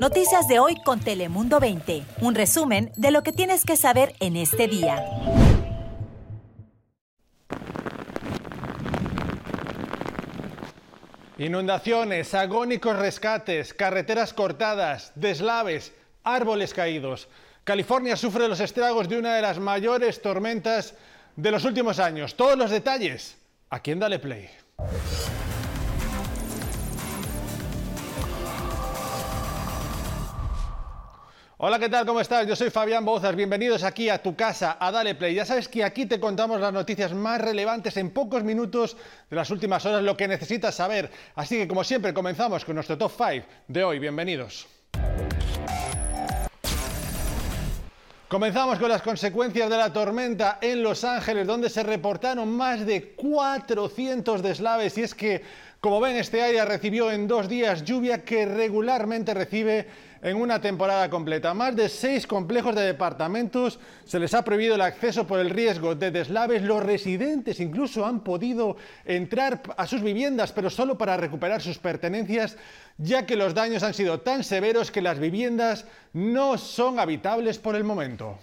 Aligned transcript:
Noticias 0.00 0.46
de 0.48 0.58
hoy 0.58 0.76
con 0.84 1.00
Telemundo 1.00 1.58
20. 1.58 2.02
Un 2.20 2.34
resumen 2.34 2.92
de 2.96 3.10
lo 3.10 3.22
que 3.22 3.32
tienes 3.32 3.64
que 3.64 3.76
saber 3.76 4.14
en 4.20 4.36
este 4.36 4.68
día. 4.68 5.02
Inundaciones, 11.38 12.34
agónicos 12.34 12.96
rescates, 12.96 13.72
carreteras 13.72 14.32
cortadas, 14.32 15.12
deslaves, 15.14 15.92
árboles 16.22 16.74
caídos. 16.74 17.28
California 17.64 18.16
sufre 18.16 18.48
los 18.48 18.60
estragos 18.60 19.08
de 19.08 19.18
una 19.18 19.34
de 19.34 19.42
las 19.42 19.58
mayores 19.58 20.20
tormentas 20.20 20.94
de 21.36 21.50
los 21.50 21.64
últimos 21.64 21.98
años. 21.98 22.36
Todos 22.36 22.56
los 22.56 22.70
detalles 22.70 23.36
aquí 23.70 23.92
en 23.92 23.98
Dale 24.00 24.18
Play. 24.18 24.50
Hola, 31.58 31.78
¿qué 31.78 31.88
tal? 31.88 32.04
¿Cómo 32.04 32.20
estás? 32.20 32.46
Yo 32.46 32.54
soy 32.54 32.68
Fabián 32.68 33.06
Bozas. 33.06 33.34
Bienvenidos 33.34 33.82
aquí 33.82 34.10
a 34.10 34.22
tu 34.22 34.36
casa, 34.36 34.76
a 34.78 34.92
Dale 34.92 35.14
Play. 35.14 35.34
Ya 35.34 35.46
sabes 35.46 35.68
que 35.68 35.84
aquí 35.84 36.04
te 36.04 36.20
contamos 36.20 36.60
las 36.60 36.70
noticias 36.70 37.14
más 37.14 37.40
relevantes 37.40 37.96
en 37.96 38.10
pocos 38.10 38.44
minutos 38.44 38.94
de 39.30 39.36
las 39.36 39.48
últimas 39.48 39.86
horas, 39.86 40.02
lo 40.02 40.18
que 40.18 40.28
necesitas 40.28 40.74
saber. 40.74 41.10
Así 41.34 41.56
que, 41.56 41.66
como 41.66 41.82
siempre, 41.82 42.12
comenzamos 42.12 42.62
con 42.62 42.74
nuestro 42.74 42.98
top 42.98 43.10
5 43.16 43.46
de 43.68 43.84
hoy. 43.84 43.98
Bienvenidos. 43.98 44.66
Comenzamos 48.28 48.78
con 48.78 48.90
las 48.90 49.00
consecuencias 49.00 49.70
de 49.70 49.78
la 49.78 49.94
tormenta 49.94 50.58
en 50.60 50.82
Los 50.82 51.04
Ángeles, 51.04 51.46
donde 51.46 51.70
se 51.70 51.82
reportaron 51.82 52.50
más 52.50 52.84
de 52.84 53.14
400 53.14 54.42
deslaves. 54.42 54.98
Y 54.98 55.04
es 55.04 55.14
que, 55.14 55.42
como 55.80 56.00
ven, 56.00 56.16
este 56.16 56.42
área 56.42 56.66
recibió 56.66 57.10
en 57.10 57.26
dos 57.26 57.48
días 57.48 57.82
lluvia 57.82 58.24
que 58.24 58.44
regularmente 58.44 59.32
recibe 59.32 59.86
en 60.26 60.36
una 60.36 60.60
temporada 60.60 61.08
completa. 61.08 61.54
Más 61.54 61.76
de 61.76 61.88
seis 61.88 62.26
complejos 62.26 62.74
de 62.74 62.82
departamentos 62.82 63.78
se 64.04 64.18
les 64.18 64.34
ha 64.34 64.42
prohibido 64.42 64.74
el 64.74 64.80
acceso 64.80 65.24
por 65.24 65.38
el 65.38 65.50
riesgo 65.50 65.94
de 65.94 66.10
deslaves. 66.10 66.62
Los 66.62 66.82
residentes 66.82 67.60
incluso 67.60 68.04
han 68.04 68.24
podido 68.24 68.76
entrar 69.04 69.62
a 69.76 69.86
sus 69.86 70.02
viviendas, 70.02 70.50
pero 70.50 70.68
solo 70.68 70.98
para 70.98 71.16
recuperar 71.16 71.62
sus 71.62 71.78
pertenencias, 71.78 72.56
ya 72.98 73.24
que 73.24 73.36
los 73.36 73.54
daños 73.54 73.84
han 73.84 73.94
sido 73.94 74.20
tan 74.20 74.42
severos 74.42 74.90
que 74.90 75.00
las 75.00 75.20
viviendas 75.20 75.86
no 76.12 76.58
son 76.58 76.98
habitables 76.98 77.58
por 77.58 77.76
el 77.76 77.84
momento. 77.84 78.36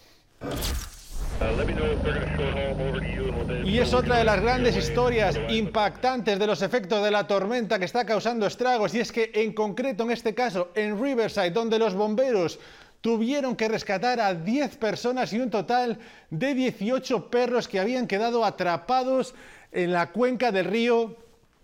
Y 3.66 3.80
es 3.80 3.94
otra 3.94 4.18
de 4.18 4.24
las 4.24 4.42
grandes 4.42 4.76
historias 4.76 5.38
impactantes 5.50 6.38
de 6.38 6.48
los 6.48 6.62
efectos 6.62 7.04
de 7.04 7.12
la 7.12 7.28
tormenta 7.28 7.80
que 7.80 7.86
está 7.86 8.06
causando 8.06 8.46
estragos. 8.46 8.94
Y 8.94 9.00
es 9.00 9.12
que 9.12 9.32
en 9.34 9.54
concreto 9.54 10.04
en 10.04 10.12
este 10.12 10.34
caso 10.34 10.70
en 10.76 11.02
Riverside 11.02 11.52
donde 11.52 11.80
los 11.80 11.94
bomberos 11.94 12.60
tuvieron 13.02 13.56
que 13.56 13.68
rescatar 13.68 14.20
a 14.20 14.34
10 14.34 14.78
personas 14.78 15.34
y 15.34 15.40
un 15.40 15.50
total 15.50 16.00
de 16.30 16.54
18 16.54 17.30
perros 17.30 17.68
que 17.68 17.80
habían 17.80 18.08
quedado 18.08 18.46
atrapados 18.46 19.36
en 19.72 19.92
la 19.92 20.12
cuenca 20.12 20.52
del 20.52 20.66
río 20.66 21.18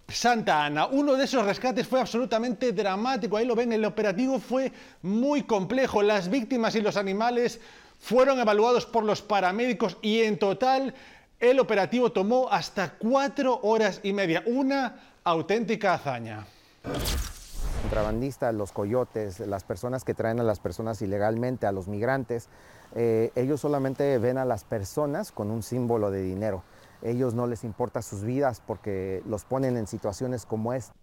Santa 0.10 0.66
Ana. 0.66 0.88
Uno 0.88 1.14
de 1.14 1.26
esos 1.26 1.46
rescates 1.46 1.88
fue 1.88 2.02
absolutamente 2.02 2.74
dramático, 2.74 3.38
ahí 3.38 3.46
lo 3.46 3.56
ven, 3.56 3.72
el 3.72 3.86
operativo 3.86 4.40
fue 4.40 4.72
muy 5.02 5.44
complejo, 5.44 6.02
las 6.02 6.30
víctimas 6.30 6.76
y 6.76 6.82
los 6.82 6.98
animales 6.98 7.62
fueron 8.00 8.40
evaluados 8.40 8.86
por 8.86 9.04
los 9.04 9.22
paramédicos 9.22 9.98
y 10.02 10.22
en 10.22 10.40
total 10.40 10.94
el 11.40 11.60
operativo 11.60 12.12
tomó 12.12 12.50
hasta 12.52 12.96
cuatro 12.98 13.60
horas 13.64 14.02
y 14.04 14.14
media. 14.14 14.44
Una 14.46 15.00
auténtica 15.24 15.94
hazaña. 15.94 16.46
Contrabandistas, 17.82 18.54
los 18.54 18.72
coyotes, 18.72 19.40
las 19.40 19.64
personas 19.64 20.04
que 20.04 20.14
traen 20.14 20.40
a 20.40 20.44
las 20.44 20.60
personas 20.60 21.02
ilegalmente, 21.02 21.66
a 21.66 21.72
los 21.72 21.88
migrantes, 21.88 22.50
eh, 22.96 23.32
ellos 23.36 23.62
solamente 23.62 24.18
ven 24.18 24.38
a 24.38 24.46
las 24.46 24.64
personas 24.64 25.32
con 25.32 25.50
un 25.50 25.64
símbolo 25.64 26.12
de 26.12 26.22
dinero. 26.22 26.64
Ellos 27.02 27.34
no 27.34 27.48
les 27.48 27.64
importa 27.64 28.02
sus 28.02 28.24
vidas 28.24 28.62
porque 28.66 29.24
los 29.26 29.46
ponen 29.46 29.78
en 29.78 29.88
situaciones 29.88 30.46
como 30.46 30.74
esta. 30.74 30.94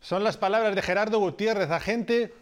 Son 0.00 0.22
las 0.22 0.36
palabras 0.36 0.74
de 0.76 0.82
Gerardo 0.82 1.18
Gutiérrez, 1.18 1.70
agente 1.70 2.32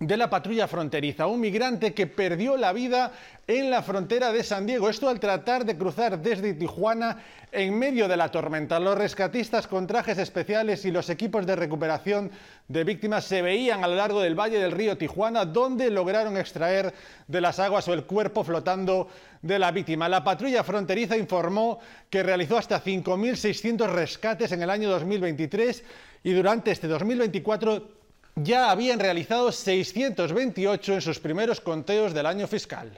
de 0.00 0.16
la 0.16 0.30
patrulla 0.30 0.66
fronteriza, 0.66 1.26
un 1.26 1.40
migrante 1.40 1.92
que 1.92 2.06
perdió 2.06 2.56
la 2.56 2.72
vida 2.72 3.12
en 3.46 3.68
la 3.68 3.82
frontera 3.82 4.32
de 4.32 4.42
San 4.42 4.64
Diego. 4.64 4.88
Esto 4.88 5.10
al 5.10 5.20
tratar 5.20 5.66
de 5.66 5.76
cruzar 5.76 6.18
desde 6.22 6.54
Tijuana 6.54 7.18
en 7.52 7.78
medio 7.78 8.08
de 8.08 8.16
la 8.16 8.30
tormenta. 8.30 8.80
Los 8.80 8.96
rescatistas 8.96 9.66
con 9.66 9.86
trajes 9.86 10.16
especiales 10.16 10.86
y 10.86 10.90
los 10.90 11.10
equipos 11.10 11.44
de 11.44 11.54
recuperación 11.54 12.30
de 12.66 12.82
víctimas 12.82 13.26
se 13.26 13.42
veían 13.42 13.84
a 13.84 13.88
lo 13.88 13.96
largo 13.96 14.22
del 14.22 14.34
valle 14.34 14.58
del 14.58 14.72
río 14.72 14.96
Tijuana, 14.96 15.44
donde 15.44 15.90
lograron 15.90 16.38
extraer 16.38 16.94
de 17.28 17.40
las 17.42 17.58
aguas 17.58 17.86
o 17.86 17.92
el 17.92 18.04
cuerpo 18.04 18.42
flotando 18.42 19.06
de 19.42 19.58
la 19.58 19.70
víctima. 19.70 20.08
La 20.08 20.24
patrulla 20.24 20.64
fronteriza 20.64 21.14
informó 21.14 21.78
que 22.08 22.22
realizó 22.22 22.56
hasta 22.56 22.82
5.600 22.82 23.86
rescates 23.86 24.50
en 24.52 24.62
el 24.62 24.70
año 24.70 24.88
2023 24.88 25.84
y 26.24 26.32
durante 26.32 26.70
este 26.70 26.88
2024 26.88 27.99
ya 28.36 28.70
habían 28.70 28.98
realizado 28.98 29.52
628 29.52 30.94
en 30.94 31.00
sus 31.00 31.18
primeros 31.18 31.60
conteos 31.60 32.14
del 32.14 32.26
año 32.26 32.46
fiscal. 32.46 32.90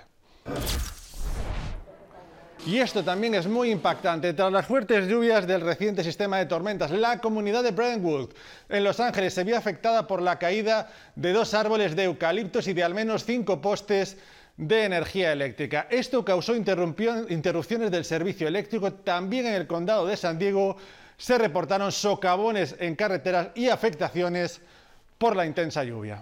Y 2.65 2.79
esto 2.79 3.03
también 3.03 3.35
es 3.35 3.49
muy 3.49 3.73
impactante. 3.73 4.35
Tras 4.35 4.53
las 4.53 4.67
fuertes 4.67 5.09
lluvias 5.09 5.49
del 5.49 5.63
reciente 5.63 6.05
sistema 6.05 6.39
de 6.39 6.47
tormentas, 6.47 6.93
la 6.93 7.21
comunidad 7.21 7.65
de 7.65 7.73
Brentwood 7.73 8.31
en 8.69 8.85
Los 8.85 9.01
Ángeles 9.01 9.35
se 9.35 9.43
vio 9.43 9.59
afectada 9.59 10.07
por 10.07 10.23
la 10.23 10.39
caída 10.39 10.89
de 11.17 11.33
dos 11.33 11.55
árboles 11.55 11.97
de 11.97 12.05
eucaliptos 12.05 12.69
y 12.69 12.73
de 12.73 12.85
al 12.85 12.95
menos 12.95 13.25
cinco 13.25 13.61
postes 13.61 14.17
de 14.57 14.85
energía 14.85 15.33
eléctrica. 15.33 15.89
Esto 15.91 16.25
causó 16.25 16.55
interrupciones 16.55 17.91
del 17.91 18.05
servicio 18.05 18.47
eléctrico. 18.47 18.93
También 18.93 19.47
en 19.47 19.55
el 19.55 19.67
condado 19.67 20.07
de 20.07 20.17
San 20.17 20.39
Diego 20.39 20.77
se 21.17 21.39
reportaron 21.39 21.91
socavones 21.91 22.77
en 22.79 22.95
carreteras 22.95 23.49
y 23.57 23.71
afectaciones 23.71 24.61
por 25.23 25.37
la 25.37 25.47
intensa 25.47 25.85
lluvia. 25.85 26.21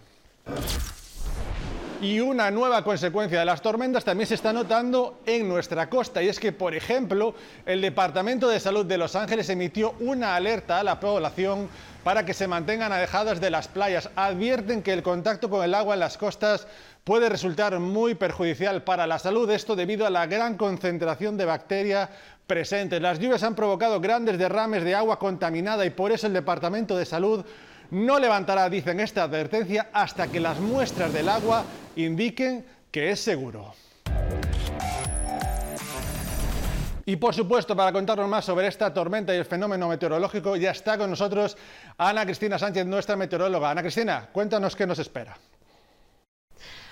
Y 2.02 2.20
una 2.20 2.50
nueva 2.50 2.84
consecuencia 2.84 3.38
de 3.38 3.46
las 3.46 3.62
tormentas 3.62 4.04
también 4.04 4.26
se 4.26 4.34
está 4.34 4.52
notando 4.52 5.20
en 5.24 5.48
nuestra 5.48 5.88
costa 5.88 6.22
y 6.22 6.28
es 6.28 6.38
que, 6.38 6.52
por 6.52 6.74
ejemplo, 6.74 7.34
el 7.64 7.80
Departamento 7.80 8.46
de 8.46 8.60
Salud 8.60 8.84
de 8.84 8.98
Los 8.98 9.16
Ángeles 9.16 9.48
emitió 9.48 9.94
una 10.00 10.36
alerta 10.36 10.78
a 10.78 10.84
la 10.84 11.00
población 11.00 11.70
para 12.04 12.26
que 12.26 12.34
se 12.34 12.46
mantengan 12.46 12.92
alejadas 12.92 13.40
de 13.40 13.48
las 13.48 13.68
playas. 13.68 14.10
Advierten 14.16 14.82
que 14.82 14.92
el 14.92 15.02
contacto 15.02 15.48
con 15.48 15.64
el 15.64 15.72
agua 15.72 15.94
en 15.94 16.00
las 16.00 16.18
costas 16.18 16.66
puede 17.02 17.30
resultar 17.30 17.78
muy 17.80 18.14
perjudicial 18.14 18.82
para 18.82 19.06
la 19.06 19.18
salud, 19.18 19.50
esto 19.50 19.76
debido 19.76 20.06
a 20.06 20.10
la 20.10 20.26
gran 20.26 20.58
concentración 20.58 21.38
de 21.38 21.46
bacterias 21.46 22.10
presentes. 22.46 23.00
Las 23.00 23.18
lluvias 23.18 23.44
han 23.44 23.54
provocado 23.54 23.98
grandes 23.98 24.36
derrames 24.36 24.84
de 24.84 24.94
agua 24.94 25.18
contaminada 25.18 25.86
y 25.86 25.90
por 25.90 26.12
eso 26.12 26.26
el 26.26 26.34
Departamento 26.34 26.98
de 26.98 27.06
Salud 27.06 27.46
no 27.90 28.18
levantará, 28.18 28.68
dicen 28.68 29.00
esta 29.00 29.24
advertencia, 29.24 29.88
hasta 29.92 30.28
que 30.28 30.40
las 30.40 30.58
muestras 30.58 31.12
del 31.12 31.28
agua 31.28 31.64
indiquen 31.96 32.64
que 32.90 33.10
es 33.10 33.20
seguro. 33.20 33.74
Y 37.06 37.16
por 37.16 37.34
supuesto, 37.34 37.74
para 37.74 37.92
contarnos 37.92 38.28
más 38.28 38.44
sobre 38.44 38.68
esta 38.68 38.94
tormenta 38.94 39.34
y 39.34 39.38
el 39.38 39.44
fenómeno 39.44 39.88
meteorológico, 39.88 40.54
ya 40.54 40.70
está 40.70 40.96
con 40.96 41.10
nosotros 41.10 41.56
Ana 41.98 42.24
Cristina 42.24 42.58
Sánchez, 42.58 42.86
nuestra 42.86 43.16
meteoróloga. 43.16 43.70
Ana 43.70 43.82
Cristina, 43.82 44.28
cuéntanos 44.32 44.76
qué 44.76 44.86
nos 44.86 44.98
espera. 45.00 45.36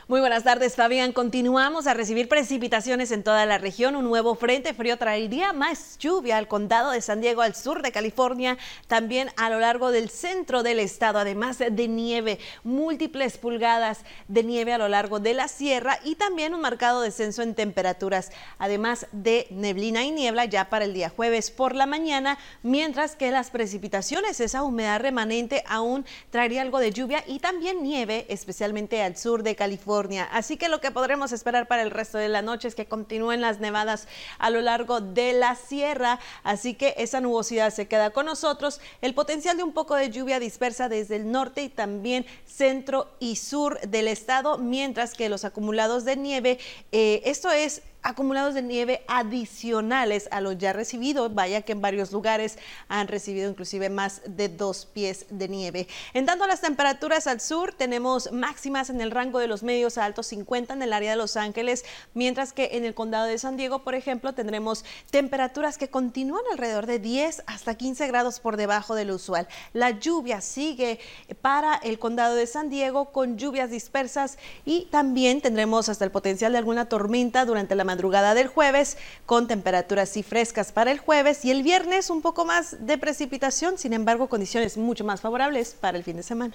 Muy 0.09 0.21
buenas 0.21 0.43
tardes, 0.43 0.75
Fabián. 0.75 1.13
Continuamos 1.13 1.87
a 1.87 1.93
recibir 1.93 2.31
precipitaciones 2.31 3.11
en 3.11 3.23
toda 3.23 3.45
la 3.45 3.59
región. 3.59 3.95
Un 3.95 4.07
nuevo 4.07 4.37
frente 4.37 4.73
frío 4.73 4.97
traería 4.97 5.53
más 5.53 5.99
lluvia 5.99 6.39
al 6.39 6.49
condado 6.49 6.93
de 6.93 7.03
San 7.03 7.21
Diego, 7.21 7.43
al 7.43 7.55
sur 7.55 7.83
de 7.83 7.93
California, 7.93 8.57
también 8.87 9.29
a 9.37 9.51
lo 9.51 9.61
largo 9.61 9.91
del 9.91 10.09
centro 10.09 10.63
del 10.63 10.79
estado, 10.79 11.19
además 11.19 11.59
de 11.59 11.89
nieve, 11.89 12.39
múltiples 12.65 13.37
pulgadas 13.37 13.99
de 14.29 14.45
nieve 14.45 14.73
a 14.73 14.79
lo 14.79 14.89
largo 14.89 15.21
de 15.21 15.35
la 15.35 15.47
sierra 15.47 15.99
y 16.03 16.15
también 16.15 16.55
un 16.55 16.63
marcado 16.63 17.03
descenso 17.03 17.43
en 17.43 17.55
temperaturas, 17.55 18.31
además 18.59 19.09
de 19.13 19.47
neblina 19.51 20.05
y 20.05 20.11
niebla 20.11 20.47
ya 20.47 20.71
para 20.71 20.87
el 20.87 20.95
día 20.95 21.11
jueves 21.11 21.51
por 21.51 21.75
la 21.75 21.85
mañana, 21.85 22.39
mientras 22.63 23.15
que 23.15 23.31
las 23.31 23.51
precipitaciones, 23.51 24.41
esa 24.41 24.63
humedad 24.63 25.01
remanente 25.01 25.65
aún 25.67 26.07
traería 26.31 26.63
algo 26.63 26.79
de 26.79 26.93
lluvia 26.93 27.23
y 27.27 27.41
también 27.41 27.83
nieve, 27.83 28.25
especialmente 28.31 29.03
al 29.03 29.19
sur 29.19 29.43
de 29.43 29.55
California 29.55 29.98
Así 30.31 30.57
que 30.57 30.69
lo 30.69 30.81
que 30.81 30.93
podremos 30.93 31.33
esperar 31.33 31.67
para 31.67 31.83
el 31.83 31.91
resto 31.91 32.19
de 32.19 32.29
la 32.29 32.41
noche 32.41 32.69
es 32.69 32.75
que 32.75 32.87
continúen 32.87 33.41
las 33.41 33.59
nevadas 33.59 34.07
a 34.39 34.51
lo 34.51 34.61
largo 34.61 35.01
de 35.01 35.33
la 35.33 35.57
sierra. 35.57 36.21
Así 36.45 36.75
que 36.75 36.95
esa 36.99 37.21
nubosidad 37.21 37.73
se 37.73 37.89
queda 37.89 38.11
con 38.11 38.27
nosotros. 38.27 38.81
El 39.03 39.15
potencial 39.15 39.57
de 39.57 39.65
un 39.65 39.73
poco 39.73 39.97
de 39.97 40.11
lluvia 40.11 40.39
dispersa 40.39 40.89
desde 40.89 41.17
el 41.17 41.33
norte 41.33 41.63
y 41.63 41.69
también 41.69 42.27
centro 42.47 43.09
y 43.19 43.37
sur 43.37 43.81
del 43.81 44.07
estado, 44.07 44.59
mientras 44.59 45.15
que 45.15 45.29
los 45.29 45.45
acumulados 45.45 46.05
de 46.05 46.17
nieve, 46.17 46.59
eh, 46.93 47.23
esto 47.25 47.51
es 47.51 47.83
acumulados 48.03 48.55
de 48.55 48.63
nieve 48.63 49.03
adicionales 49.09 50.29
a 50.31 50.41
los 50.41 50.59
ya 50.59 50.73
recibidos. 50.73 51.35
Vaya 51.35 51.63
que 51.63 51.73
en 51.73 51.81
varios 51.81 52.13
lugares 52.13 52.59
han 52.89 53.09
recibido 53.09 53.51
inclusive 53.51 53.91
más 53.91 54.23
de 54.27 54.49
dos 54.49 54.87
pies 54.87 55.27
de 55.31 55.49
nieve. 55.49 55.89
En 56.15 56.27
tanto 56.27 56.47
las 56.47 56.61
temperaturas 56.61 57.27
al 57.27 57.41
sur, 57.41 57.73
tenemos 57.73 58.33
máximas 58.33 58.91
en 58.91 59.01
el 59.01 59.11
rango 59.11 59.39
de 59.39 59.49
los 59.49 59.63
medios 59.63 59.99
a 59.99 60.05
altos 60.05 60.27
50 60.29 60.75
en 60.75 60.83
el 60.83 60.93
área 60.93 61.11
de 61.11 61.17
Los 61.17 61.37
Ángeles, 61.37 61.85
mientras 62.15 62.53
que 62.53 62.71
en 62.73 62.85
el 62.85 62.95
condado 62.95 63.27
de 63.27 63.39
San 63.39 63.57
Diego, 63.57 63.83
por 63.85 63.95
ejemplo, 63.95 64.35
tendremos 64.35 64.85
temperaturas 65.11 65.79
que 65.79 65.89
continúan 65.89 66.43
alrededor 66.53 66.87
de 66.87 66.99
10 66.99 67.43
hasta 67.47 67.75
15 67.75 68.07
grados 68.07 68.41
por 68.41 68.57
debajo 68.57 68.95
del 68.95 69.11
usual. 69.11 69.49
La 69.73 69.91
lluvia 69.91 70.41
sigue 70.41 71.01
para 71.41 71.75
el 71.77 71.99
condado 71.99 72.35
de 72.35 72.47
San 72.47 72.71
Diego 72.71 73.13
con 73.13 73.39
lluvias 73.39 73.71
dispersas 73.71 74.39
y 74.65 74.87
también 74.91 75.41
tendremos 75.41 75.89
hasta 75.89 76.05
el 76.05 76.11
potencial 76.11 76.53
de 76.53 76.59
alguna 76.59 76.89
tormenta 76.89 77.45
durante 77.45 77.75
la 77.75 77.85
madrugada 77.89 78.35
del 78.35 78.49
jueves 78.49 78.99
con 79.25 79.49
temperaturas 79.49 80.11
así 80.11 80.23
frescas 80.23 80.73
para 80.73 80.91
el 80.91 80.99
jueves 80.99 81.45
y 81.47 81.51
el 81.51 81.63
viernes 81.63 82.11
un 82.11 82.21
poco 82.21 82.45
más 82.45 82.87
de 82.87 82.99
precipitación, 82.99 83.79
sin 83.79 83.95
embargo 83.95 84.29
condiciones 84.29 84.77
mucho 84.77 85.05
más 85.05 85.23
favorables 85.23 85.75
para 85.81 85.97
el 85.97 86.05
fin 86.05 86.19
de 86.19 86.23
semana. 86.23 86.55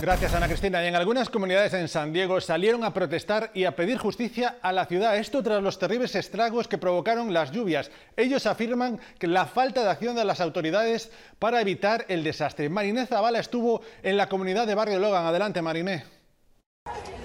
Gracias, 0.00 0.32
Ana 0.32 0.46
Cristina. 0.46 0.84
Y 0.84 0.86
en 0.86 0.94
algunas 0.94 1.28
comunidades 1.28 1.74
en 1.74 1.88
San 1.88 2.12
Diego 2.12 2.40
salieron 2.40 2.84
a 2.84 2.94
protestar 2.94 3.50
y 3.52 3.64
a 3.64 3.74
pedir 3.74 3.98
justicia 3.98 4.56
a 4.62 4.72
la 4.72 4.86
ciudad. 4.86 5.16
Esto 5.16 5.42
tras 5.42 5.60
los 5.60 5.80
terribles 5.80 6.14
estragos 6.14 6.68
que 6.68 6.78
provocaron 6.78 7.32
las 7.34 7.50
lluvias. 7.50 7.90
Ellos 8.16 8.46
afirman 8.46 9.00
que 9.18 9.26
la 9.26 9.46
falta 9.46 9.82
de 9.82 9.90
acción 9.90 10.14
de 10.14 10.24
las 10.24 10.40
autoridades 10.40 11.10
para 11.40 11.60
evitar 11.60 12.04
el 12.08 12.22
desastre. 12.22 12.68
Mariné 12.68 13.06
Zavala 13.06 13.40
estuvo 13.40 13.80
en 14.04 14.16
la 14.16 14.28
comunidad 14.28 14.68
de 14.68 14.76
Barrio 14.76 15.00
Logan. 15.00 15.26
Adelante, 15.26 15.62
Mariné. 15.62 16.04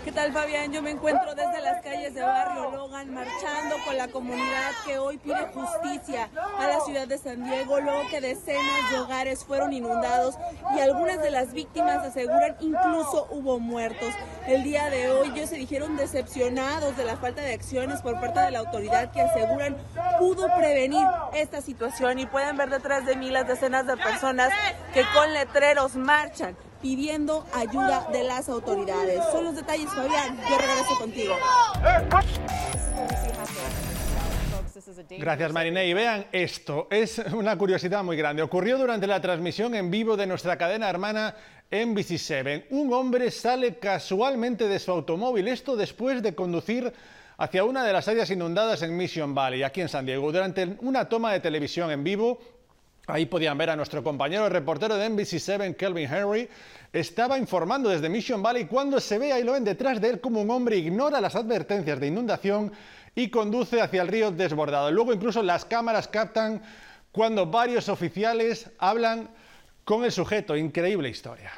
¿Qué 0.03 0.11
tal 0.11 0.33
Fabián? 0.33 0.73
Yo 0.73 0.81
me 0.81 0.91
encuentro 0.91 1.33
desde 1.33 1.61
las 1.61 1.81
calles 1.81 2.13
de 2.13 2.21
Barrio 2.21 2.71
Logan 2.71 3.13
marchando 3.13 3.77
con 3.85 3.95
la 3.95 4.09
comunidad 4.09 4.71
que 4.85 4.97
hoy 4.97 5.17
pide 5.17 5.47
justicia 5.53 6.29
a 6.59 6.67
la 6.67 6.81
ciudad 6.81 7.07
de 7.07 7.17
San 7.17 7.41
Diego, 7.45 7.79
luego 7.79 8.01
que 8.09 8.19
decenas 8.19 8.91
de 8.91 8.99
hogares 8.99 9.45
fueron 9.45 9.71
inundados 9.71 10.35
y 10.75 10.81
algunas 10.81 11.21
de 11.21 11.31
las 11.31 11.53
víctimas 11.53 12.05
aseguran 12.05 12.57
incluso 12.59 13.27
hubo 13.29 13.59
muertos. 13.59 14.13
El 14.45 14.63
día 14.63 14.89
de 14.89 15.09
hoy 15.09 15.31
ellos 15.33 15.49
se 15.49 15.55
dijeron 15.55 15.95
decepcionados 15.95 16.97
de 16.97 17.05
la 17.05 17.15
falta 17.15 17.41
de 17.41 17.53
acciones 17.53 18.01
por 18.01 18.19
parte 18.19 18.41
de 18.41 18.51
la 18.51 18.59
autoridad 18.59 19.09
que 19.11 19.21
aseguran 19.21 19.77
pudo 20.19 20.47
prevenir 20.57 21.07
esta 21.33 21.61
situación 21.61 22.19
y 22.19 22.25
pueden 22.25 22.57
ver 22.57 22.69
detrás 22.69 23.05
de 23.05 23.15
mí 23.15 23.29
las 23.29 23.47
decenas 23.47 23.87
de 23.87 23.95
personas 23.95 24.51
que 24.93 25.05
con 25.13 25.33
letreros 25.33 25.95
marchan 25.95 26.57
pidiendo 26.83 27.45
ayuda 27.53 28.09
de 28.11 28.23
las 28.25 28.49
autoridades. 28.49 29.19
Son 29.31 29.45
los 29.45 29.55
detalles, 29.55 29.89
Fabián. 29.89 30.37
Yo 30.47 30.57
regreso 30.57 30.99
contigo. 30.99 31.33
Gracias, 35.17 35.53
Mariné. 35.53 35.87
Y 35.87 35.93
vean 35.93 36.25
esto, 36.33 36.87
es 36.91 37.19
una 37.33 37.57
curiosidad 37.57 38.03
muy 38.03 38.17
grande. 38.17 38.43
Ocurrió 38.43 38.77
durante 38.77 39.07
la 39.07 39.21
transmisión 39.21 39.73
en 39.75 39.89
vivo 39.89 40.17
de 40.17 40.27
nuestra 40.27 40.57
cadena 40.57 40.89
hermana 40.89 41.35
NBC7. 41.71 42.65
Un 42.71 42.93
hombre 42.93 43.31
sale 43.31 43.79
casualmente 43.79 44.67
de 44.67 44.77
su 44.77 44.91
automóvil, 44.91 45.47
esto 45.47 45.77
después 45.77 46.21
de 46.21 46.35
conducir 46.35 46.91
hacia 47.37 47.63
una 47.63 47.85
de 47.85 47.93
las 47.93 48.07
áreas 48.09 48.29
inundadas 48.29 48.81
en 48.81 48.95
Mission 48.95 49.33
Valley, 49.33 49.63
aquí 49.63 49.79
en 49.79 49.89
San 49.89 50.05
Diego. 50.05 50.31
Durante 50.31 50.77
una 50.81 51.07
toma 51.07 51.31
de 51.31 51.39
televisión 51.39 51.89
en 51.91 52.03
vivo, 52.03 52.39
Ahí 53.07 53.25
podían 53.25 53.57
ver 53.57 53.69
a 53.69 53.75
nuestro 53.75 54.01
compañero 54.01 54.45
el 54.45 54.51
reportero 54.51 54.95
de 54.95 55.09
NBC7, 55.09 55.75
Kelvin 55.75 56.09
Henry, 56.09 56.47
estaba 56.93 57.37
informando 57.37 57.89
desde 57.89 58.07
Mission 58.07 58.41
Valley 58.41 58.65
cuando 58.65 58.97
se 59.01 59.17
ve 59.17 59.33
ahí 59.33 59.43
lo 59.43 59.51
ven 59.51 59.65
detrás 59.65 59.99
de 59.99 60.09
él 60.09 60.21
como 60.21 60.41
un 60.41 60.49
hombre 60.49 60.77
ignora 60.77 61.19
las 61.19 61.35
advertencias 61.35 61.99
de 61.99 62.07
inundación 62.07 62.71
y 63.13 63.29
conduce 63.29 63.81
hacia 63.81 64.03
el 64.03 64.07
río 64.07 64.31
desbordado. 64.31 64.89
Luego 64.89 65.11
incluso 65.11 65.43
las 65.43 65.65
cámaras 65.65 66.07
captan 66.07 66.61
cuando 67.11 67.45
varios 67.45 67.89
oficiales 67.89 68.69
hablan 68.77 69.29
con 69.83 70.05
el 70.05 70.11
sujeto. 70.13 70.55
Increíble 70.55 71.09
historia. 71.09 71.51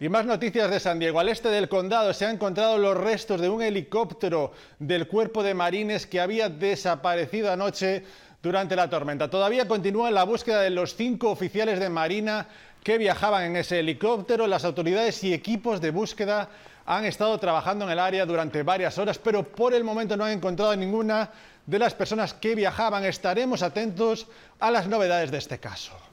Y 0.00 0.08
más 0.08 0.26
noticias 0.26 0.70
de 0.70 0.78
San 0.78 1.00
Diego. 1.00 1.18
Al 1.18 1.28
este 1.28 1.48
del 1.48 1.68
condado 1.68 2.12
se 2.12 2.24
han 2.24 2.36
encontrado 2.36 2.78
los 2.78 2.96
restos 2.96 3.40
de 3.40 3.48
un 3.48 3.62
helicóptero 3.62 4.52
del 4.78 5.08
cuerpo 5.08 5.42
de 5.42 5.54
marines 5.54 6.06
que 6.06 6.20
había 6.20 6.48
desaparecido 6.48 7.50
anoche 7.50 8.04
durante 8.40 8.76
la 8.76 8.88
tormenta. 8.88 9.28
Todavía 9.28 9.66
continúa 9.66 10.12
la 10.12 10.22
búsqueda 10.22 10.60
de 10.60 10.70
los 10.70 10.94
cinco 10.94 11.30
oficiales 11.30 11.80
de 11.80 11.88
Marina 11.88 12.46
que 12.84 12.96
viajaban 12.96 13.42
en 13.42 13.56
ese 13.56 13.80
helicóptero. 13.80 14.46
Las 14.46 14.64
autoridades 14.64 15.24
y 15.24 15.34
equipos 15.34 15.80
de 15.80 15.90
búsqueda 15.90 16.48
han 16.86 17.04
estado 17.04 17.36
trabajando 17.38 17.84
en 17.84 17.90
el 17.90 17.98
área 17.98 18.24
durante 18.24 18.62
varias 18.62 18.98
horas, 18.98 19.18
pero 19.18 19.42
por 19.42 19.74
el 19.74 19.82
momento 19.82 20.16
no 20.16 20.24
han 20.24 20.32
encontrado 20.32 20.76
ninguna 20.76 21.30
de 21.66 21.78
las 21.80 21.94
personas 21.94 22.34
que 22.34 22.54
viajaban. 22.54 23.04
Estaremos 23.04 23.62
atentos 23.62 24.28
a 24.60 24.70
las 24.70 24.86
novedades 24.86 25.32
de 25.32 25.38
este 25.38 25.58
caso. 25.58 26.07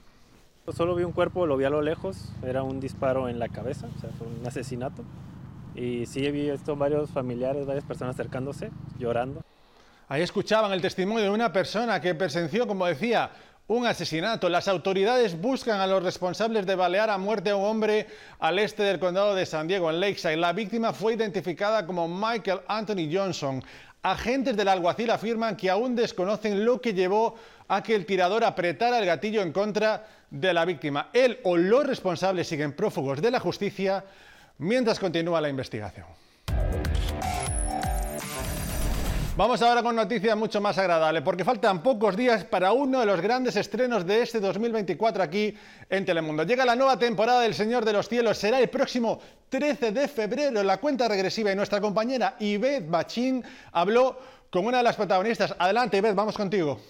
Solo 0.74 0.94
vi 0.94 1.04
un 1.04 1.12
cuerpo, 1.12 1.46
lo 1.46 1.56
vi 1.56 1.64
a 1.64 1.70
lo 1.70 1.80
lejos, 1.80 2.32
era 2.44 2.62
un 2.62 2.80
disparo 2.80 3.28
en 3.28 3.38
la 3.38 3.48
cabeza, 3.48 3.86
o 3.96 4.00
sea, 4.00 4.10
fue 4.18 4.26
un 4.26 4.44
asesinato. 4.46 5.04
Y 5.76 6.06
sí 6.06 6.26
he 6.26 6.30
visto 6.30 6.74
varios 6.74 7.10
familiares, 7.10 7.66
varias 7.66 7.84
personas 7.84 8.16
acercándose, 8.16 8.70
llorando. 8.98 9.42
Ahí 10.08 10.22
escuchaban 10.22 10.72
el 10.72 10.80
testimonio 10.80 11.24
de 11.24 11.30
una 11.30 11.52
persona 11.52 12.00
que 12.00 12.14
presenció, 12.14 12.66
como 12.66 12.86
decía, 12.86 13.30
un 13.68 13.86
asesinato. 13.86 14.48
Las 14.48 14.68
autoridades 14.68 15.40
buscan 15.40 15.80
a 15.80 15.86
los 15.86 16.02
responsables 16.02 16.66
de 16.66 16.74
balear 16.74 17.10
a 17.10 17.18
muerte 17.18 17.50
a 17.50 17.56
un 17.56 17.64
hombre 17.64 18.06
al 18.38 18.58
este 18.58 18.82
del 18.84 18.98
condado 18.98 19.34
de 19.34 19.46
San 19.46 19.66
Diego, 19.66 19.90
en 19.90 20.00
Lakeside. 20.00 20.36
La 20.36 20.52
víctima 20.52 20.92
fue 20.92 21.14
identificada 21.14 21.86
como 21.86 22.08
Michael 22.08 22.60
Anthony 22.68 23.08
Johnson. 23.12 23.62
Agentes 24.02 24.56
del 24.56 24.68
alguacil 24.68 25.10
afirman 25.10 25.56
que 25.56 25.70
aún 25.70 25.96
desconocen 25.96 26.64
lo 26.64 26.80
que 26.80 26.94
llevó 26.94 27.34
a 27.68 27.82
que 27.82 27.94
el 27.94 28.06
tirador 28.06 28.44
apretara 28.44 28.98
el 28.98 29.06
gatillo 29.06 29.42
en 29.42 29.52
contra 29.52 30.06
de 30.30 30.54
la 30.54 30.64
víctima. 30.64 31.10
Él 31.12 31.40
o 31.44 31.56
los 31.56 31.86
responsables 31.86 32.46
siguen 32.46 32.72
prófugos 32.72 33.20
de 33.20 33.30
la 33.30 33.40
justicia 33.40 34.04
mientras 34.58 34.98
continúa 34.98 35.40
la 35.40 35.48
investigación. 35.48 36.06
Vamos 39.36 39.60
ahora 39.60 39.82
con 39.82 39.94
noticias 39.94 40.34
mucho 40.34 40.62
más 40.62 40.78
agradables, 40.78 41.22
porque 41.22 41.44
faltan 41.44 41.82
pocos 41.82 42.16
días 42.16 42.44
para 42.44 42.72
uno 42.72 43.00
de 43.00 43.04
los 43.04 43.20
grandes 43.20 43.54
estrenos 43.56 44.06
de 44.06 44.22
este 44.22 44.40
2024 44.40 45.22
aquí 45.22 45.54
en 45.90 46.06
Telemundo. 46.06 46.44
Llega 46.44 46.64
la 46.64 46.74
nueva 46.74 46.98
temporada 46.98 47.42
del 47.42 47.52
Señor 47.52 47.84
de 47.84 47.92
los 47.92 48.08
Cielos, 48.08 48.38
será 48.38 48.58
el 48.58 48.70
próximo 48.70 49.20
13 49.50 49.92
de 49.92 50.08
febrero. 50.08 50.62
La 50.62 50.78
cuenta 50.78 51.06
regresiva 51.06 51.52
y 51.52 51.54
nuestra 51.54 51.82
compañera 51.82 52.34
Yvette 52.38 52.88
Bachín 52.88 53.44
habló 53.72 54.18
con 54.48 54.64
una 54.64 54.78
de 54.78 54.84
las 54.84 54.96
protagonistas. 54.96 55.54
Adelante, 55.58 55.98
Yvette, 55.98 56.14
vamos 56.14 56.34
contigo. 56.34 56.80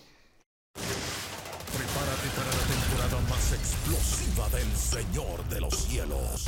Señor 4.77 5.45
de 5.49 5.61
los 5.61 5.75
cielos. 5.75 6.47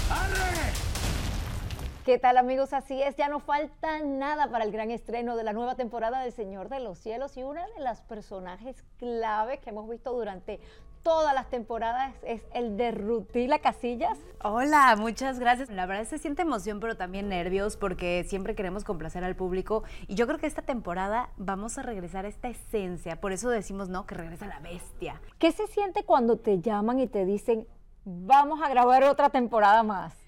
¿Qué 2.09 2.19
tal 2.19 2.39
amigos? 2.39 2.73
Así 2.73 3.03
es, 3.03 3.17
ya 3.17 3.29
no 3.29 3.39
falta 3.39 4.01
nada 4.03 4.51
para 4.51 4.65
el 4.65 4.73
gran 4.73 4.91
estreno 4.91 5.37
de 5.37 5.45
la 5.45 5.53
nueva 5.53 5.75
temporada 5.75 6.23
del 6.23 6.33
Señor 6.33 6.71
de 6.71 6.81
los 6.81 6.97
Cielos 6.97 7.37
y 7.37 7.43
una 7.43 7.67
de 7.67 7.81
las 7.81 8.01
personajes 8.01 8.83
clave 8.97 9.59
que 9.59 9.69
hemos 9.69 9.87
visto 9.91 10.15
durante 10.15 10.59
todas 11.03 11.35
las 11.35 11.51
temporadas 11.51 12.15
es 12.23 12.47
el 12.55 12.79
de 12.79 12.93
Rutila 12.93 13.59
Casillas. 13.59 14.19
Hola, 14.43 14.97
muchas 14.99 15.39
gracias. 15.39 15.69
La 15.69 15.85
verdad 15.85 16.05
se 16.05 16.17
siente 16.17 16.41
emoción, 16.41 16.81
pero 16.81 16.97
también 16.97 17.29
nervios 17.29 17.77
porque 17.77 18.25
siempre 18.27 18.55
queremos 18.55 18.85
complacer 18.85 19.23
al 19.23 19.37
público 19.37 19.85
y 20.07 20.15
yo 20.15 20.27
creo 20.27 20.39
que 20.39 20.47
esta 20.47 20.63
temporada 20.63 21.29
vamos 21.37 21.77
a 21.77 21.83
regresar 21.83 22.25
a 22.25 22.29
esta 22.29 22.49
esencia. 22.49 23.21
Por 23.21 23.33
eso 23.33 23.51
decimos, 23.51 23.91
no, 23.91 24.07
que 24.07 24.15
regresa 24.15 24.47
la 24.47 24.61
bestia. 24.61 25.21
¿Qué 25.39 25.53
se 25.53 25.67
siente 25.67 26.05
cuando 26.05 26.39
te 26.39 26.63
llaman 26.63 27.01
y 27.01 27.07
te 27.07 27.27
dicen, 27.27 27.69
vamos 28.07 28.63
a 28.63 28.71
grabar 28.71 29.05
otra 29.05 29.29
temporada 29.29 29.83
más. 29.83 30.28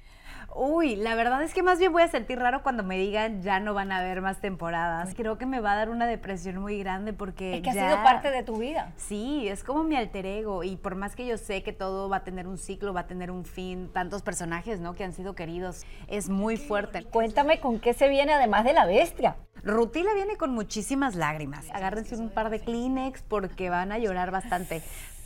Uy, 0.54 0.96
la 0.96 1.14
verdad 1.14 1.42
es 1.42 1.54
que 1.54 1.62
más 1.62 1.78
bien 1.78 1.92
voy 1.92 2.02
a 2.02 2.08
sentir 2.08 2.38
raro 2.38 2.62
cuando 2.62 2.82
me 2.82 2.98
digan 2.98 3.42
ya 3.42 3.60
no 3.60 3.72
van 3.72 3.92
a 3.92 3.98
haber 3.98 4.20
más 4.20 4.40
temporadas. 4.40 5.14
Creo 5.14 5.38
que 5.38 5.46
me 5.46 5.60
va 5.60 5.72
a 5.72 5.76
dar 5.76 5.90
una 5.90 6.06
depresión 6.06 6.58
muy 6.58 6.78
grande 6.78 7.12
porque 7.12 7.56
es 7.56 7.62
que 7.62 7.70
ha 7.70 7.72
sido 7.72 8.02
parte 8.02 8.30
de 8.30 8.42
tu 8.42 8.56
vida. 8.56 8.92
Sí, 8.96 9.48
es 9.48 9.62
como 9.62 9.84
mi 9.84 9.96
alter 9.96 10.26
ego 10.26 10.64
y 10.64 10.76
por 10.76 10.96
más 10.96 11.14
que 11.14 11.26
yo 11.26 11.38
sé 11.38 11.62
que 11.62 11.72
todo 11.72 12.08
va 12.08 12.18
a 12.18 12.24
tener 12.24 12.48
un 12.48 12.58
ciclo, 12.58 12.92
va 12.92 13.00
a 13.00 13.06
tener 13.06 13.30
un 13.30 13.44
fin, 13.44 13.90
tantos 13.92 14.22
personajes, 14.22 14.80
¿no? 14.80 14.94
Que 14.94 15.04
han 15.04 15.12
sido 15.12 15.34
queridos, 15.34 15.84
es 16.08 16.28
muy 16.28 16.56
fuerte. 16.56 17.04
Cuéntame 17.04 17.60
con 17.60 17.78
qué 17.78 17.94
se 17.94 18.08
viene 18.08 18.32
además 18.32 18.64
de 18.64 18.72
la 18.72 18.86
bestia. 18.86 19.36
Rutila 19.62 20.14
viene 20.14 20.36
con 20.36 20.52
muchísimas 20.52 21.14
lágrimas. 21.14 21.66
Agárrense 21.72 22.16
un 22.16 22.30
par 22.30 22.50
de 22.50 22.60
Kleenex 22.60 23.22
porque 23.22 23.70
van 23.70 23.92
a 23.92 23.98
llorar 23.98 24.30
bastante. 24.30 24.82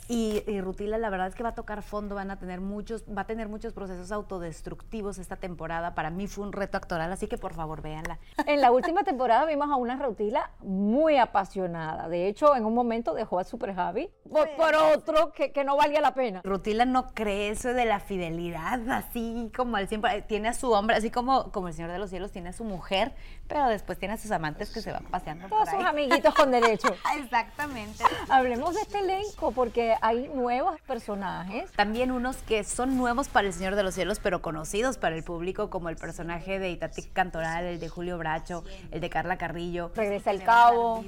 Y, 0.07 0.43
y, 0.47 0.61
Rutila, 0.61 0.97
la 0.97 1.09
verdad 1.09 1.27
es 1.27 1.35
que 1.35 1.41
va 1.41 1.49
a 1.49 1.55
tocar 1.55 1.81
fondo, 1.81 2.13
van 2.13 2.29
a 2.29 2.37
tener 2.37 2.61
muchos, 2.61 3.03
va 3.05 3.23
a 3.23 3.27
tener 3.27 3.49
muchos 3.49 3.73
procesos 3.73 4.11
autodestructivos 4.11 5.17
esta 5.17 5.35
temporada. 5.35 5.95
Para 5.95 6.11
mí 6.11 6.27
fue 6.27 6.45
un 6.45 6.53
reto 6.53 6.77
actoral, 6.77 7.11
así 7.11 7.27
que 7.27 7.37
por 7.37 7.53
favor 7.53 7.81
véanla. 7.81 8.19
En 8.45 8.61
la 8.61 8.71
última 8.71 9.03
temporada 9.03 9.45
vimos 9.45 9.69
a 9.71 9.75
una 9.75 9.95
Rutila 9.95 10.51
muy 10.59 11.17
apasionada. 11.17 12.07
De 12.07 12.27
hecho, 12.27 12.55
en 12.55 12.65
un 12.65 12.73
momento 12.75 13.13
dejó 13.15 13.39
a 13.39 13.43
Super 13.43 13.73
Javi 13.73 14.11
por, 14.31 14.49
por 14.55 14.75
otro 14.75 15.31
que, 15.31 15.51
que, 15.51 15.63
no 15.63 15.75
valía 15.75 16.01
la 16.01 16.13
pena. 16.13 16.41
Rutila 16.43 16.85
no 16.85 17.07
cree 17.13 17.49
eso 17.49 17.73
de 17.73 17.85
la 17.85 17.99
fidelidad, 17.99 18.87
así 18.89 19.51
como 19.55 19.77
al 19.77 19.87
siempre 19.87 20.21
tiene 20.23 20.49
a 20.49 20.53
su 20.53 20.71
hombre, 20.71 20.95
así 20.95 21.09
como, 21.09 21.51
como 21.51 21.67
el 21.67 21.73
Señor 21.73 21.91
de 21.91 21.99
los 21.99 22.11
Cielos 22.11 22.31
tiene 22.31 22.49
a 22.49 22.53
su 22.53 22.63
mujer, 22.63 23.13
pero 23.47 23.67
después 23.67 23.97
tiene 23.97 24.13
a 24.13 24.17
sus 24.17 24.31
amantes 24.31 24.71
que 24.71 24.81
se 24.81 24.91
van 24.91 25.05
paseando. 25.05 25.47
Todos 25.47 25.69
sus 25.69 25.83
amiguitos 25.83 26.33
con 26.35 26.51
derecho. 26.51 26.89
Exactamente. 27.17 28.03
Hablemos 28.29 28.75
de 28.75 28.81
este 28.81 28.99
elenco 28.99 29.51
porque 29.51 29.94
hay 30.01 30.27
nuevos 30.29 30.79
personajes. 30.81 31.71
También 31.73 32.11
unos 32.11 32.37
que 32.37 32.63
son 32.63 32.97
nuevos 32.97 33.27
para 33.29 33.47
el 33.47 33.53
Señor 33.53 33.75
de 33.75 33.83
los 33.83 33.95
Cielos, 33.95 34.19
pero 34.21 34.41
conocidos 34.41 34.97
para 34.97 35.15
el 35.15 35.23
público, 35.23 35.69
como 35.69 35.89
el 35.89 35.95
personaje 35.95 36.59
de 36.59 36.69
Itati 36.71 37.03
Cantoral, 37.03 37.65
el 37.65 37.79
de 37.79 37.89
Julio 37.89 38.17
Bracho, 38.17 38.63
el 38.91 39.01
de 39.01 39.09
Carla 39.09 39.37
Carrillo. 39.37 39.91
Regresa 39.95 40.31
el 40.31 40.43
cabo. 40.43 41.03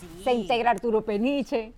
Sí. 0.00 0.24
Se 0.24 0.32
integra 0.32 0.70
Arturo 0.72 1.02
Peniche. 1.02 1.72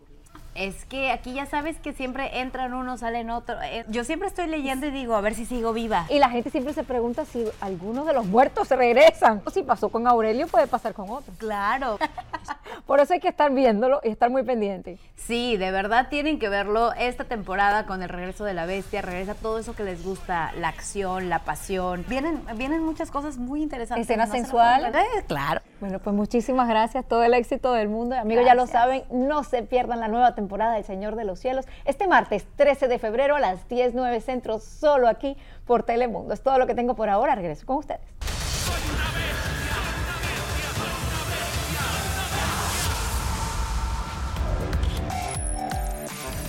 Es 0.54 0.84
que 0.84 1.10
aquí 1.10 1.32
ya 1.34 1.46
sabes 1.46 1.80
que 1.80 1.92
siempre 1.92 2.40
entran 2.40 2.74
uno, 2.74 2.96
salen 2.96 3.28
otro. 3.30 3.60
Eh, 3.62 3.84
Yo 3.88 4.04
siempre 4.04 4.28
estoy 4.28 4.46
leyendo 4.46 4.86
y 4.86 4.92
digo, 4.92 5.16
a 5.16 5.20
ver 5.20 5.34
si 5.34 5.46
sigo 5.46 5.72
viva. 5.72 6.06
Y 6.08 6.20
la 6.20 6.30
gente 6.30 6.50
siempre 6.50 6.72
se 6.72 6.84
pregunta 6.84 7.24
si 7.24 7.44
algunos 7.60 8.06
de 8.06 8.12
los 8.12 8.24
muertos 8.26 8.68
se 8.68 8.76
regresan. 8.76 9.42
O 9.44 9.50
si 9.50 9.64
pasó 9.64 9.88
con 9.88 10.06
Aurelio, 10.06 10.46
puede 10.46 10.68
pasar 10.68 10.94
con 10.94 11.10
otro. 11.10 11.34
Claro. 11.38 11.98
Por 12.86 13.00
eso 13.00 13.14
hay 13.14 13.20
que 13.20 13.28
estar 13.28 13.50
viéndolo 13.50 14.00
y 14.04 14.10
estar 14.10 14.28
muy 14.30 14.42
pendiente. 14.42 14.98
Sí, 15.16 15.56
de 15.56 15.70
verdad 15.70 16.08
tienen 16.10 16.38
que 16.38 16.50
verlo 16.50 16.92
esta 16.92 17.24
temporada 17.24 17.86
con 17.86 18.02
el 18.02 18.10
regreso 18.10 18.44
de 18.44 18.52
la 18.52 18.66
bestia. 18.66 19.00
Regresa 19.00 19.34
todo 19.34 19.58
eso 19.58 19.74
que 19.74 19.84
les 19.84 20.04
gusta, 20.04 20.52
la 20.58 20.68
acción, 20.68 21.30
la 21.30 21.38
pasión. 21.40 22.04
Vienen, 22.08 22.42
vienen 22.56 22.82
muchas 22.82 23.10
cosas 23.10 23.38
muy 23.38 23.62
interesantes. 23.62 24.06
Escena 24.06 24.26
sensual. 24.26 24.94
Eh, 24.94 25.24
claro. 25.26 25.62
Bueno, 25.80 25.98
pues 25.98 26.14
muchísimas 26.14 26.68
gracias. 26.68 27.06
Todo 27.06 27.22
el 27.24 27.32
éxito 27.32 27.72
del 27.72 27.88
mundo. 27.88 28.16
Amigos, 28.16 28.44
ya 28.44 28.54
lo 28.54 28.66
saben, 28.66 29.04
no 29.10 29.44
se 29.44 29.62
pierdan 29.62 30.00
la 30.00 30.08
nueva 30.08 30.34
temporada 30.34 30.74
del 30.74 30.84
Señor 30.84 31.16
de 31.16 31.24
los 31.24 31.38
Cielos 31.38 31.66
este 31.84 32.06
martes 32.06 32.46
13 32.56 32.88
de 32.88 32.98
febrero 32.98 33.36
a 33.36 33.40
las 33.40 33.68
10.09 33.68 34.20
centros, 34.20 34.62
solo 34.62 35.08
aquí 35.08 35.36
por 35.66 35.84
Telemundo. 35.84 36.34
Es 36.34 36.42
todo 36.42 36.58
lo 36.58 36.66
que 36.66 36.74
tengo 36.74 36.94
por 36.94 37.08
ahora. 37.08 37.34
Regreso 37.34 37.64
con 37.66 37.78
ustedes. 37.78 38.23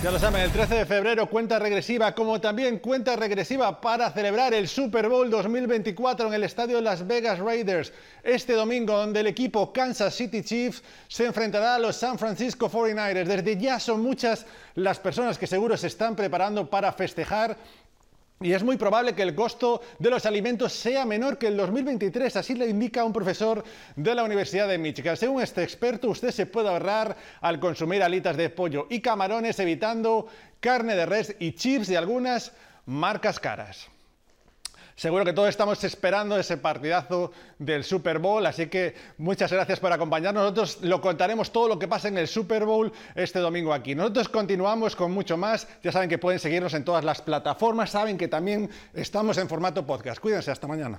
Ya 0.02 0.10
lo 0.10 0.18
saben, 0.18 0.42
el 0.42 0.52
13 0.52 0.74
de 0.74 0.86
febrero 0.86 1.28
cuenta 1.28 1.58
regresiva, 1.58 2.14
como 2.14 2.38
también 2.40 2.78
cuenta 2.78 3.16
regresiva 3.16 3.80
para 3.80 4.10
celebrar 4.12 4.52
el 4.52 4.68
Super 4.68 5.08
Bowl 5.08 5.30
2024 5.30 6.28
en 6.28 6.34
el 6.34 6.44
estadio 6.44 6.80
Las 6.82 7.06
Vegas 7.06 7.38
Raiders. 7.38 7.92
Este 8.22 8.52
domingo, 8.52 8.96
donde 8.96 9.20
el 9.20 9.26
equipo 9.26 9.72
Kansas 9.72 10.14
City 10.14 10.42
Chiefs 10.42 10.82
se 11.08 11.24
enfrentará 11.24 11.76
a 11.76 11.78
los 11.78 11.96
San 11.96 12.18
Francisco 12.18 12.70
49ers. 12.70 13.24
Desde 13.24 13.56
ya 13.56 13.80
son 13.80 14.02
muchas 14.02 14.46
las 14.74 15.00
personas 15.00 15.38
que 15.38 15.46
seguro 15.46 15.76
se 15.76 15.86
están 15.86 16.14
preparando 16.14 16.68
para 16.68 16.92
festejar 16.92 17.56
y 18.40 18.52
es 18.52 18.62
muy 18.62 18.76
probable 18.76 19.14
que 19.14 19.22
el 19.22 19.34
costo 19.34 19.80
de 19.98 20.10
los 20.10 20.26
alimentos 20.26 20.72
sea 20.72 21.06
menor 21.06 21.38
que 21.38 21.46
el 21.46 21.56
2023, 21.56 22.36
así 22.36 22.54
le 22.54 22.68
indica 22.68 23.02
un 23.02 23.12
profesor 23.12 23.64
de 23.96 24.14
la 24.14 24.24
Universidad 24.24 24.68
de 24.68 24.76
Michigan. 24.76 25.16
Según 25.16 25.42
este 25.42 25.62
experto, 25.62 26.10
usted 26.10 26.30
se 26.30 26.44
puede 26.44 26.68
ahorrar 26.68 27.16
al 27.40 27.58
consumir 27.58 28.02
alitas 28.02 28.36
de 28.36 28.50
pollo 28.50 28.88
y 28.90 29.00
camarones, 29.00 29.58
evitando 29.58 30.26
carne 30.60 30.94
de 30.96 31.06
res 31.06 31.34
y 31.38 31.52
chips 31.52 31.88
de 31.88 31.96
algunas 31.96 32.52
marcas 32.84 33.40
caras. 33.40 33.88
Seguro 34.96 35.26
que 35.26 35.34
todos 35.34 35.50
estamos 35.50 35.84
esperando 35.84 36.38
ese 36.38 36.56
partidazo 36.56 37.30
del 37.58 37.84
Super 37.84 38.18
Bowl, 38.18 38.46
así 38.46 38.68
que 38.68 38.94
muchas 39.18 39.52
gracias 39.52 39.78
por 39.78 39.92
acompañarnos. 39.92 40.42
Nosotros 40.42 40.78
lo 40.80 41.02
contaremos 41.02 41.52
todo 41.52 41.68
lo 41.68 41.78
que 41.78 41.86
pasa 41.86 42.08
en 42.08 42.16
el 42.16 42.26
Super 42.26 42.64
Bowl 42.64 42.90
este 43.14 43.38
domingo 43.40 43.74
aquí. 43.74 43.94
Nosotros 43.94 44.30
continuamos 44.30 44.96
con 44.96 45.12
mucho 45.12 45.36
más. 45.36 45.68
Ya 45.82 45.92
saben 45.92 46.08
que 46.08 46.16
pueden 46.16 46.40
seguirnos 46.40 46.72
en 46.72 46.82
todas 46.82 47.04
las 47.04 47.20
plataformas, 47.20 47.90
saben 47.90 48.16
que 48.16 48.26
también 48.26 48.70
estamos 48.94 49.36
en 49.36 49.50
formato 49.50 49.86
podcast. 49.86 50.18
Cuídense, 50.18 50.50
hasta 50.50 50.66
mañana. 50.66 50.98